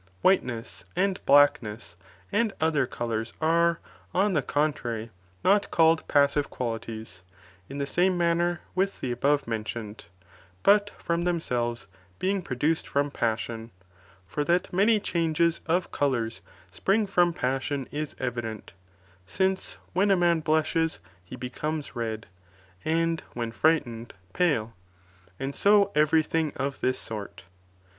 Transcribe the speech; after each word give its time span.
Whiteness, 0.23 0.83
1 0.95 0.95
Eiwntionin 1.05 1.13
"'"'^ 1.17 1.25
blackness, 1.27 1.95
and 2.31 2.53
other 2.59 2.87
colours 2.87 3.33
are, 3.39 3.79
on 4.15 4.33
the 4.33 4.41
con 4.41 4.73
Uip 4.73 4.79
piue 4.79 4.79
of 4.79 4.81
CO 4.81 4.89
trary, 4.89 5.09
not 5.43 5.69
called 5.69 6.07
passive 6.07 6.49
qualities 6.49 7.21
in 7.69 7.77
the 7.77 7.85
same 7.85 8.17
man 8.17 8.39
ner 8.39 8.61
with 8.73 8.99
the 8.99 9.11
above 9.11 9.47
mentioned, 9.47 10.05
but 10.63 10.89
from 10.97 11.21
themselves 11.21 11.85
being 12.17 12.41
produced 12.41 12.87
from 12.87 13.11
passion 13.11 13.67
j 13.67 13.85
for 14.25 14.43
that 14.43 14.73
many 14.73 14.99
changes 14.99 15.61
of 15.67 15.91
co 15.91 16.07
lours 16.07 16.41
spring 16.71 17.05
from 17.05 17.31
passion 17.31 17.87
is 17.91 18.15
evident, 18.17 18.73
since 19.27 19.77
when 19.93 20.09
a 20.09 20.17
man 20.17 20.39
blushes 20.39 20.97
he 21.23 21.35
becomes 21.35 21.95
red, 21.95 22.25
and 22.83 23.21
when 23.35 23.51
frightened, 23.51 24.15
pale, 24.33 24.73
and 25.39 25.53
so 25.53 25.91
every 25.93 26.23
thing 26.23 26.51
of 26.55 26.79
this 26.81 26.97
sort. 26.97 27.45